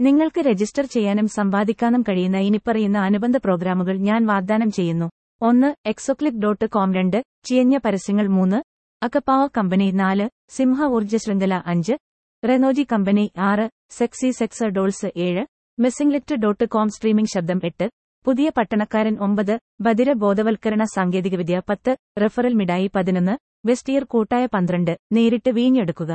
നിങ്ങൾക്ക് 0.00 0.40
രജിസ്റ്റർ 0.40 0.84
ചെയ്യാനും 0.84 1.26
സമ്പാദിക്കാനും 1.28 2.02
കഴിയുന്ന 2.02 2.38
ഇനിപ്പറയുന്ന 2.38 2.98
അനുബന്ധ 2.98 3.36
പ്രോഗ്രാമുകൾ 3.36 3.96
ഞാൻ 3.96 4.26
വാഗ്ദാനം 4.26 4.70
ചെയ്യുന്നു. 4.70 5.08
ഒന്ന് 5.40 5.68
എക്സോക്ലിക് 5.86 6.40
ഡോട്ട് 6.42 6.66
കോം 6.66 6.94
രണ്ട് 6.94 7.18
ചിയഞ്ഞ 7.44 7.76
പരസ്യങ്ങൾ 7.76 8.26
മൂന്ന് 8.28 8.58
അക്കപ്പാവ 9.02 9.46
കമ്പനി 9.46 9.86
നാല് 9.90 10.26
സിംഹ 10.48 10.88
ഊർജ 10.88 11.16
ശൃംഖല 11.16 11.54
അഞ്ച് 11.66 11.94
റെനോജി 12.42 12.84
കമ്പനി 12.92 13.30
ആറ് 13.50 13.66
സെക്സി 13.90 14.30
സെക്സ് 14.30 14.64
ഡോൾസ് 14.64 15.10
ഏഴ് 15.16 15.44
മിസ്സിംഗ്ലിറ്റ് 15.78 16.34
ഡോട്ട് 16.34 16.68
കോം 16.68 16.88
സ്ട്രീമിംഗ് 16.88 17.34
ശബ്ദം 17.34 17.60
എട്ട് 17.64 17.88
പുതിയ 18.26 18.50
പട്ടണക്കാരൻ 18.50 19.16
ഒമ്പത് 19.20 19.54
ബദിര 19.80 20.12
ബോധവൽക്കരണ 20.12 20.82
സാങ്കേതികവിദ്യ 20.94 21.62
പത്ത് 21.68 21.96
റെഫറൽ 22.20 22.54
മിഠായി 22.54 22.90
പതിനൊന്ന് 22.94 23.34
വെസ്റ്റിയർ 23.66 24.04
കൂട്ടായ 24.04 24.46
പന്ത്രണ്ട് 24.46 24.94
നേരിട്ട് 25.12 25.50
വീഞ്ഞെടുക്കുക. 25.50 26.12